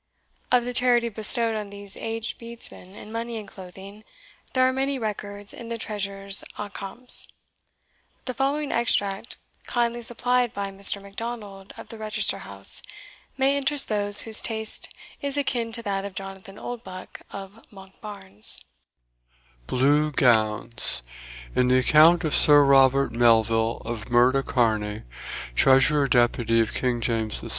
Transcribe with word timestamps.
Of 0.51 0.65
the 0.65 0.73
charity 0.73 1.09
bestowed 1.09 1.55
on 1.55 1.69
these 1.69 1.95
aged 1.95 2.39
Bedesmen 2.39 2.95
in 2.95 3.11
money 3.11 3.37
and 3.37 3.47
clothing, 3.47 4.03
there 4.53 4.67
are 4.67 4.73
many 4.73 4.97
records 4.97 5.53
in 5.53 5.69
the 5.69 5.77
Treasurer's 5.77 6.43
accompts. 6.57 7.27
The 8.25 8.33
following 8.33 8.71
extract, 8.71 9.37
kindly 9.67 10.01
supplied 10.01 10.55
by 10.55 10.71
Mr. 10.71 10.99
Macdonald 10.99 11.71
of 11.77 11.89
the 11.89 11.99
Register 11.99 12.39
House, 12.39 12.81
may 13.37 13.55
interest 13.55 13.89
those 13.89 14.21
whose 14.21 14.41
taste 14.41 14.89
is 15.21 15.37
akin 15.37 15.71
to 15.73 15.83
that 15.83 16.03
of 16.03 16.15
Jonathan 16.15 16.57
Oldbuck 16.57 17.21
of 17.29 17.63
Monkbarns. 17.71 18.59
BLEW 19.67 20.13
GOWNIS. 20.13 21.03
In 21.55 21.67
the 21.67 21.77
Account 21.77 22.23
of 22.23 22.33
Sir 22.35 22.63
Robert 22.65 23.11
Melvill 23.11 23.83
of 23.85 24.09
Murdocarney, 24.09 25.03
Treasurer 25.53 26.07
Depute 26.07 26.59
of 26.59 26.73
King 26.73 27.01
James 27.01 27.41
VI. 27.41 27.49